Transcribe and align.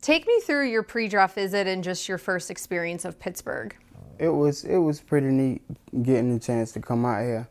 Take 0.00 0.26
me 0.26 0.40
through 0.40 0.68
your 0.68 0.82
pre-draft 0.82 1.34
visit 1.34 1.66
and 1.66 1.84
just 1.84 2.08
your 2.08 2.16
first 2.16 2.50
experience 2.50 3.04
of 3.04 3.18
Pittsburgh. 3.18 3.76
It 4.18 4.30
was 4.30 4.64
it 4.64 4.78
was 4.78 4.98
pretty 4.98 5.26
neat 5.26 5.62
getting 6.02 6.32
the 6.32 6.40
chance 6.40 6.72
to 6.72 6.80
come 6.80 7.04
out 7.04 7.20
here, 7.22 7.46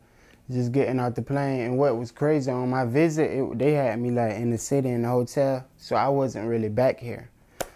just 0.50 0.72
getting 0.72 1.00
out 1.00 1.14
the 1.14 1.22
plane. 1.22 1.62
And 1.62 1.78
what 1.78 1.96
was 1.98 2.12
crazy 2.12 2.50
on 2.50 2.70
my 2.70 2.86
visit, 2.86 3.30
it, 3.30 3.60
they 3.60 3.74
had 3.74 4.00
me 4.00 4.10
like 4.10 4.34
in 4.34 4.50
the 4.50 4.58
city 4.58 4.90
in 4.90 5.04
the 5.04 5.10
hotel, 5.10 5.64
so 5.78 5.96
I 5.96 6.10
wasn't 6.10 6.48
really 6.48 6.70
back 6.70 7.00
here. 7.00 7.30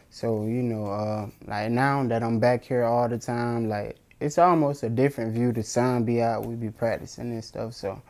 So 0.09 0.45
you 0.45 0.63
know, 0.63 0.87
uh, 0.87 1.27
like 1.45 1.69
now 1.69 2.03
that 2.07 2.23
I'm 2.23 2.39
back 2.39 2.63
here 2.63 2.83
all 2.83 3.07
the 3.07 3.19
time, 3.19 3.69
like 3.69 3.97
it's 4.19 4.39
almost 4.39 4.81
a 4.81 4.89
different 4.89 5.33
view. 5.35 5.51
The 5.51 5.61
sun 5.63 6.03
be 6.03 6.19
out, 6.19 6.47
we 6.47 6.55
be 6.55 6.71
practicing 6.71 7.31
and 7.31 7.43
stuff. 7.43 7.73
So 7.73 8.01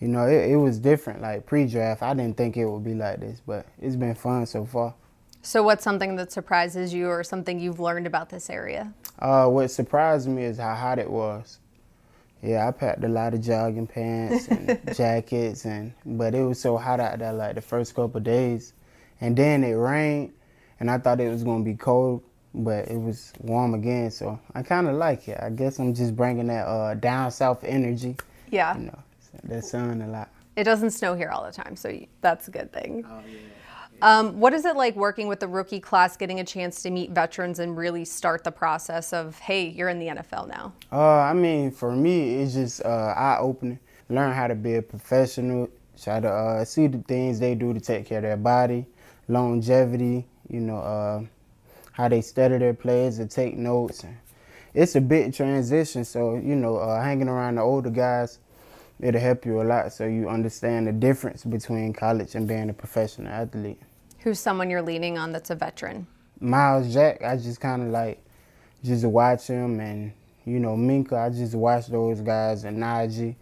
you 0.00 0.08
know, 0.08 0.26
it, 0.26 0.50
it 0.50 0.56
was 0.56 0.78
different. 0.78 1.20
Like 1.20 1.44
pre-draft, 1.44 2.02
I 2.02 2.14
didn't 2.14 2.38
think 2.38 2.56
it 2.56 2.64
would 2.64 2.84
be 2.84 2.94
like 2.94 3.20
this, 3.20 3.42
but 3.46 3.66
it's 3.82 3.96
been 3.96 4.14
fun 4.14 4.46
so 4.46 4.64
far. 4.64 4.94
So, 5.44 5.62
what's 5.62 5.84
something 5.84 6.16
that 6.16 6.32
surprises 6.32 6.94
you, 6.94 7.08
or 7.08 7.22
something 7.22 7.60
you've 7.60 7.78
learned 7.78 8.06
about 8.06 8.30
this 8.30 8.48
area? 8.48 8.90
Uh, 9.18 9.46
what 9.46 9.68
surprised 9.68 10.26
me 10.26 10.42
is 10.42 10.56
how 10.56 10.74
hot 10.74 10.98
it 10.98 11.10
was. 11.10 11.58
Yeah, 12.42 12.66
I 12.66 12.70
packed 12.70 13.04
a 13.04 13.08
lot 13.08 13.34
of 13.34 13.42
jogging 13.42 13.86
pants 13.86 14.48
and 14.48 14.80
jackets, 14.96 15.66
and 15.66 15.92
but 16.06 16.34
it 16.34 16.42
was 16.42 16.58
so 16.58 16.78
hot 16.78 16.98
out 16.98 17.18
there 17.18 17.34
like 17.34 17.56
the 17.56 17.60
first 17.60 17.94
couple 17.94 18.20
days, 18.22 18.72
and 19.20 19.36
then 19.36 19.62
it 19.64 19.74
rained, 19.74 20.32
and 20.80 20.90
I 20.90 20.96
thought 20.96 21.20
it 21.20 21.28
was 21.28 21.44
gonna 21.44 21.62
be 21.62 21.74
cold, 21.74 22.22
but 22.54 22.88
it 22.88 22.98
was 22.98 23.34
warm 23.40 23.74
again. 23.74 24.10
So 24.10 24.40
I 24.54 24.62
kind 24.62 24.88
of 24.88 24.94
like 24.94 25.28
it. 25.28 25.38
I 25.42 25.50
guess 25.50 25.78
I'm 25.78 25.92
just 25.92 26.16
bringing 26.16 26.46
that 26.46 26.66
uh, 26.66 26.94
down 26.94 27.30
south 27.30 27.64
energy. 27.64 28.16
Yeah. 28.50 28.78
You 28.78 28.84
know, 28.84 28.98
the 29.44 29.60
sun 29.60 30.00
a 30.00 30.08
lot. 30.08 30.30
It 30.56 30.64
doesn't 30.64 30.92
snow 30.92 31.14
here 31.14 31.28
all 31.28 31.44
the 31.44 31.52
time, 31.52 31.76
so 31.76 31.94
that's 32.22 32.48
a 32.48 32.50
good 32.50 32.72
thing. 32.72 33.04
Oh 33.06 33.20
yeah. 33.30 33.38
Um, 34.02 34.38
what 34.38 34.52
is 34.52 34.64
it 34.64 34.76
like 34.76 34.96
working 34.96 35.28
with 35.28 35.40
the 35.40 35.48
rookie 35.48 35.80
class, 35.80 36.16
getting 36.16 36.40
a 36.40 36.44
chance 36.44 36.82
to 36.82 36.90
meet 36.90 37.10
veterans 37.12 37.58
and 37.58 37.76
really 37.76 38.04
start 38.04 38.44
the 38.44 38.52
process 38.52 39.12
of, 39.12 39.38
hey, 39.38 39.68
you're 39.68 39.88
in 39.88 39.98
the 39.98 40.08
NFL 40.08 40.48
now? 40.48 40.72
Uh, 40.92 41.20
I 41.20 41.32
mean, 41.32 41.70
for 41.70 41.92
me, 41.92 42.34
it's 42.34 42.54
just 42.54 42.84
uh, 42.84 43.14
eye 43.16 43.38
opening. 43.40 43.78
Learn 44.10 44.32
how 44.32 44.46
to 44.46 44.54
be 44.54 44.74
a 44.74 44.82
professional, 44.82 45.70
try 46.00 46.20
to 46.20 46.28
uh, 46.28 46.64
see 46.64 46.86
the 46.86 46.98
things 46.98 47.40
they 47.40 47.54
do 47.54 47.72
to 47.72 47.80
take 47.80 48.06
care 48.06 48.18
of 48.18 48.22
their 48.24 48.36
body, 48.36 48.84
longevity, 49.28 50.26
you 50.50 50.60
know, 50.60 50.78
uh, 50.78 51.22
how 51.92 52.08
they 52.08 52.20
study 52.20 52.58
their 52.58 52.74
plays 52.74 53.18
and 53.18 53.30
take 53.30 53.56
notes. 53.56 54.04
It's 54.74 54.96
a 54.96 55.00
big 55.00 55.32
transition, 55.32 56.04
so, 56.04 56.34
you 56.34 56.56
know, 56.56 56.76
uh, 56.76 57.00
hanging 57.02 57.28
around 57.28 57.54
the 57.54 57.62
older 57.62 57.90
guys, 57.90 58.40
it'll 59.00 59.20
help 59.20 59.44
you 59.44 59.60
a 59.60 59.64
lot 59.64 59.92
so 59.92 60.06
you 60.06 60.28
understand 60.28 60.86
the 60.86 60.92
difference 60.92 61.44
between 61.44 61.92
college 61.92 62.34
and 62.34 62.46
being 62.46 62.70
a 62.70 62.72
professional 62.72 63.28
athlete. 63.28 63.80
Who's 64.20 64.38
someone 64.38 64.70
you're 64.70 64.82
leaning 64.82 65.18
on 65.18 65.32
that's 65.32 65.50
a 65.50 65.54
veteran? 65.54 66.06
Myles 66.40 66.92
Jack, 66.92 67.22
I 67.22 67.36
just 67.36 67.60
kind 67.60 67.82
of 67.82 67.88
like 67.88 68.22
just 68.82 69.04
watch 69.04 69.46
him 69.46 69.80
and 69.80 70.12
you 70.44 70.58
know 70.58 70.76
Minkah, 70.76 71.26
I 71.26 71.30
just 71.30 71.54
watch 71.54 71.86
those 71.88 72.20
guys 72.20 72.64
and 72.64 72.78
Najee 72.78 73.34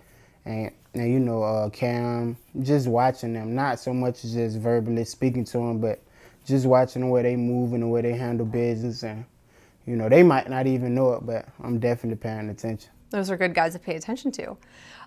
and 0.45 0.71
and 0.95 1.13
you 1.13 1.19
know 1.19 1.43
uh, 1.43 1.71
Cam, 1.71 2.37
just 2.61 2.87
watching 2.87 3.33
them, 3.33 3.55
not 3.55 3.81
so 3.81 3.95
much 3.95 4.23
just 4.23 4.59
verbally 4.59 5.05
speaking 5.05 5.45
to 5.47 5.59
them, 5.59 5.79
but 5.79 6.01
just 6.45 6.67
watching 6.67 7.03
the 7.03 7.09
way 7.09 7.23
they 7.23 7.37
move 7.37 7.73
and 7.73 7.83
the 7.83 7.87
way 7.87 8.03
they 8.03 8.13
handle 8.13 8.47
business 8.47 9.03
and 9.03 9.25
you 9.87 9.97
know 9.97 10.09
they 10.09 10.23
might 10.23 10.49
not 10.49 10.67
even 10.67 10.95
know 10.95 11.15
it, 11.15 11.27
but 11.27 11.49
I'm 11.63 11.79
definitely 11.79 12.19
paying 12.19 12.49
attention. 12.51 12.91
Those 13.13 13.31
are 13.31 13.37
good 13.37 13.55
guys 13.55 13.75
to 13.75 13.79
pay 13.79 13.95
attention 13.95 14.33
to. 14.33 14.57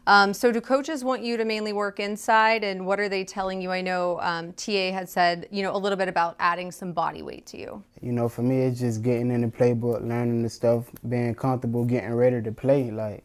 Um, 0.07 0.33
so, 0.33 0.51
do 0.51 0.61
coaches 0.61 1.03
want 1.03 1.23
you 1.23 1.35
to 1.35 1.45
mainly 1.45 1.73
work 1.73 1.99
inside, 1.99 2.63
and 2.63 2.85
what 2.85 2.99
are 2.99 3.09
they 3.09 3.23
telling 3.23 3.59
you? 3.61 3.71
I 3.71 3.81
know 3.81 4.19
um, 4.21 4.53
TA 4.53 4.91
had 4.91 5.09
said, 5.09 5.47
you 5.51 5.63
know, 5.63 5.75
a 5.75 5.79
little 5.79 5.97
bit 5.97 6.07
about 6.07 6.35
adding 6.39 6.71
some 6.71 6.93
body 6.93 7.23
weight 7.23 7.47
to 7.47 7.57
you. 7.57 7.83
You 8.01 8.11
know, 8.11 8.29
for 8.29 8.43
me, 8.43 8.61
it's 8.61 8.79
just 8.79 9.01
getting 9.01 9.31
in 9.31 9.41
the 9.41 9.47
playbook, 9.47 10.07
learning 10.07 10.43
the 10.43 10.49
stuff, 10.49 10.85
being 11.09 11.33
comfortable, 11.33 11.85
getting 11.85 12.13
ready 12.13 12.39
to 12.43 12.51
play, 12.51 12.91
like 12.91 13.23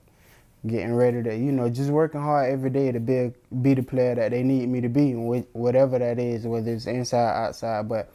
getting 0.67 0.95
ready 0.95 1.23
to, 1.23 1.37
you 1.37 1.53
know, 1.53 1.69
just 1.69 1.91
working 1.91 2.21
hard 2.21 2.51
every 2.51 2.71
day 2.71 2.93
to 2.93 3.01
be 3.01 3.33
be 3.61 3.75
the 3.75 3.83
player 3.83 4.15
that 4.15 4.31
they 4.31 4.43
need 4.43 4.69
me 4.69 4.81
to 4.81 4.89
be, 4.89 5.13
whatever 5.13 5.99
that 5.99 6.19
is, 6.19 6.47
whether 6.47 6.73
it's 6.73 6.87
inside, 6.87 7.47
outside. 7.47 7.89
But 7.89 8.11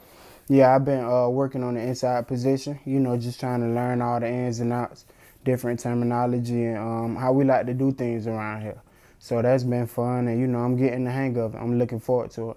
yeah, 0.48 0.74
I've 0.74 0.84
been 0.84 1.04
uh, 1.04 1.28
working 1.28 1.62
on 1.62 1.74
the 1.74 1.80
inside 1.80 2.26
position. 2.26 2.80
You 2.84 2.98
know, 2.98 3.16
just 3.16 3.38
trying 3.38 3.60
to 3.60 3.68
learn 3.68 4.02
all 4.02 4.18
the 4.18 4.28
ins 4.28 4.58
and 4.58 4.72
outs 4.72 5.04
different 5.46 5.80
terminology 5.80 6.64
and 6.64 6.76
um, 6.76 7.16
how 7.16 7.32
we 7.32 7.44
like 7.44 7.64
to 7.64 7.72
do 7.72 7.92
things 7.92 8.26
around 8.26 8.60
here. 8.60 8.82
So 9.18 9.40
that's 9.40 9.64
been 9.64 9.86
fun, 9.86 10.28
and 10.28 10.38
you 10.38 10.46
know, 10.46 10.58
I'm 10.58 10.76
getting 10.76 11.04
the 11.04 11.10
hang 11.10 11.38
of 11.38 11.54
it. 11.54 11.58
I'm 11.58 11.78
looking 11.78 12.00
forward 12.00 12.30
to 12.32 12.50
it. 12.50 12.56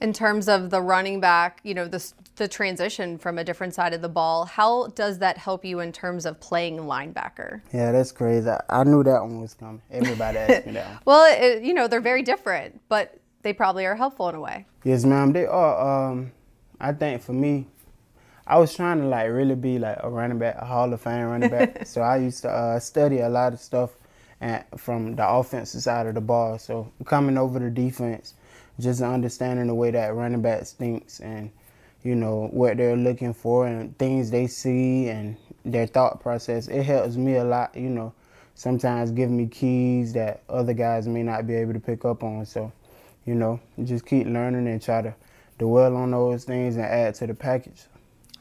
In 0.00 0.12
terms 0.12 0.46
of 0.46 0.70
the 0.70 0.80
running 0.80 1.20
back, 1.20 1.60
you 1.64 1.74
know, 1.74 1.88
the, 1.88 2.12
the 2.36 2.46
transition 2.46 3.18
from 3.18 3.38
a 3.38 3.44
different 3.44 3.74
side 3.74 3.94
of 3.94 4.02
the 4.02 4.08
ball, 4.08 4.44
how 4.44 4.88
does 4.88 5.18
that 5.18 5.38
help 5.38 5.64
you 5.64 5.80
in 5.80 5.90
terms 5.90 6.26
of 6.26 6.38
playing 6.38 6.76
linebacker? 6.76 7.62
Yeah, 7.72 7.92
that's 7.92 8.12
crazy. 8.12 8.48
I, 8.48 8.60
I 8.68 8.84
knew 8.84 9.02
that 9.02 9.22
one 9.22 9.40
was 9.40 9.54
coming. 9.54 9.82
Everybody 9.90 10.38
asked 10.38 10.66
me 10.66 10.72
that 10.74 10.88
one. 10.88 10.98
well, 11.06 11.26
it, 11.42 11.62
you 11.62 11.74
know, 11.74 11.88
they're 11.88 12.00
very 12.00 12.22
different, 12.22 12.80
but 12.88 13.18
they 13.42 13.54
probably 13.54 13.86
are 13.86 13.96
helpful 13.96 14.28
in 14.28 14.34
a 14.34 14.40
way. 14.40 14.66
Yes, 14.84 15.04
ma'am. 15.04 15.32
They 15.32 15.46
are. 15.46 16.10
Um, 16.10 16.30
I 16.78 16.92
think 16.92 17.22
for 17.22 17.32
me, 17.32 17.66
I 18.48 18.58
was 18.58 18.74
trying 18.74 19.00
to 19.00 19.06
like 19.06 19.28
really 19.30 19.56
be 19.56 19.78
like 19.78 19.98
a 20.00 20.08
running 20.08 20.38
back, 20.38 20.56
a 20.58 20.64
Hall 20.64 20.92
of 20.92 21.00
Fame 21.00 21.26
running 21.26 21.50
back. 21.50 21.84
so 21.86 22.00
I 22.00 22.18
used 22.18 22.42
to 22.42 22.50
uh, 22.50 22.78
study 22.78 23.18
a 23.18 23.28
lot 23.28 23.52
of 23.52 23.60
stuff 23.60 23.90
and 24.40 24.62
from 24.76 25.16
the 25.16 25.28
offensive 25.28 25.82
side 25.82 26.06
of 26.06 26.14
the 26.14 26.20
ball. 26.20 26.58
So 26.58 26.92
coming 27.04 27.38
over 27.38 27.58
the 27.58 27.70
defense, 27.70 28.34
just 28.78 29.00
understanding 29.00 29.66
the 29.66 29.74
way 29.74 29.90
that 29.90 30.14
running 30.14 30.42
backs 30.42 30.72
thinks 30.72 31.20
and 31.20 31.50
you 32.04 32.14
know 32.14 32.48
what 32.52 32.76
they're 32.76 32.96
looking 32.96 33.34
for 33.34 33.66
and 33.66 33.98
things 33.98 34.30
they 34.30 34.46
see 34.46 35.08
and 35.08 35.36
their 35.64 35.88
thought 35.88 36.20
process. 36.20 36.68
It 36.68 36.84
helps 36.84 37.16
me 37.16 37.36
a 37.36 37.44
lot. 37.44 37.74
You 37.74 37.90
know, 37.90 38.12
sometimes 38.54 39.10
giving 39.10 39.36
me 39.36 39.46
keys 39.48 40.12
that 40.12 40.42
other 40.48 40.72
guys 40.72 41.08
may 41.08 41.24
not 41.24 41.48
be 41.48 41.54
able 41.54 41.72
to 41.72 41.80
pick 41.80 42.04
up 42.04 42.22
on. 42.22 42.46
So, 42.46 42.70
you 43.24 43.34
know, 43.34 43.58
just 43.82 44.06
keep 44.06 44.28
learning 44.28 44.68
and 44.68 44.80
try 44.80 45.02
to 45.02 45.14
dwell 45.58 45.96
on 45.96 46.12
those 46.12 46.44
things 46.44 46.76
and 46.76 46.84
add 46.84 47.16
to 47.16 47.26
the 47.26 47.34
package. 47.34 47.86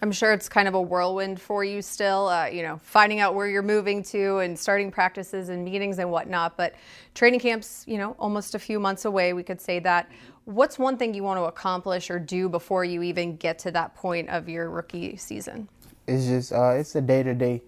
I'm 0.05 0.11
sure 0.11 0.33
it's 0.33 0.47
kind 0.47 0.67
of 0.67 0.75
a 0.75 0.81
whirlwind 0.81 1.41
for 1.41 1.63
you 1.63 1.81
still, 1.81 2.27
uh, 2.27 2.45
you 2.45 2.61
know, 2.61 2.79
finding 2.83 3.21
out 3.21 3.33
where 3.33 3.47
you're 3.47 3.63
moving 3.63 4.03
to 4.03 4.37
and 4.37 4.57
starting 4.57 4.91
practices 4.91 5.49
and 5.49 5.65
meetings 5.65 5.97
and 5.97 6.11
whatnot. 6.11 6.55
But 6.57 6.75
training 7.15 7.39
camps, 7.39 7.83
you 7.87 7.97
know, 7.97 8.15
almost 8.19 8.53
a 8.53 8.59
few 8.59 8.79
months 8.79 9.05
away, 9.05 9.33
we 9.33 9.41
could 9.41 9.59
say 9.59 9.79
that. 9.79 10.07
What's 10.43 10.77
one 10.77 10.95
thing 10.95 11.15
you 11.15 11.23
want 11.23 11.39
to 11.39 11.45
accomplish 11.45 12.11
or 12.11 12.19
do 12.19 12.47
before 12.47 12.85
you 12.85 13.01
even 13.01 13.35
get 13.37 13.57
to 13.59 13.71
that 13.71 13.95
point 13.95 14.29
of 14.29 14.47
your 14.47 14.69
rookie 14.69 15.17
season? 15.17 15.67
It's 16.05 16.27
just, 16.27 16.53
uh, 16.53 16.75
it's 16.77 16.93
a 16.93 17.01
day 17.01 17.23
to 17.23 17.33
day 17.33 17.63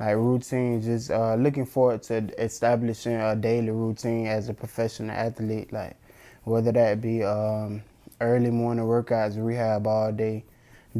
like 0.00 0.16
routine. 0.16 0.82
Just 0.82 1.12
uh, 1.12 1.36
looking 1.36 1.64
forward 1.64 2.02
to 2.04 2.26
establishing 2.42 3.14
a 3.14 3.36
daily 3.36 3.70
routine 3.70 4.26
as 4.26 4.48
a 4.48 4.52
professional 4.52 5.12
athlete. 5.12 5.72
Like 5.72 5.96
whether 6.42 6.72
that 6.72 7.00
be 7.00 7.22
um, 7.22 7.84
early 8.20 8.50
morning 8.50 8.84
workouts, 8.84 9.36
rehab 9.40 9.86
all 9.86 10.10
day 10.10 10.42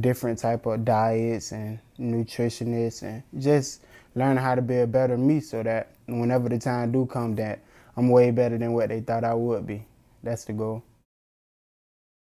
different 0.00 0.38
type 0.38 0.66
of 0.66 0.84
diets 0.84 1.52
and 1.52 1.78
nutritionists 1.98 3.02
and 3.02 3.22
just 3.38 3.82
learning 4.14 4.42
how 4.42 4.54
to 4.54 4.62
be 4.62 4.78
a 4.78 4.86
better 4.86 5.16
me 5.16 5.40
so 5.40 5.62
that 5.62 5.90
whenever 6.06 6.48
the 6.48 6.58
time 6.58 6.92
do 6.92 7.06
come 7.06 7.34
that 7.36 7.60
I'm 7.96 8.08
way 8.08 8.30
better 8.30 8.58
than 8.58 8.72
what 8.72 8.90
they 8.90 9.00
thought 9.00 9.24
I 9.24 9.34
would 9.34 9.66
be. 9.66 9.84
That's 10.22 10.44
the 10.44 10.52
goal. 10.52 10.82